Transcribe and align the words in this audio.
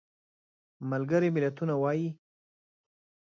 ملګري 0.89 1.29
ملتونه 1.35 1.73
وایي. 1.83 2.07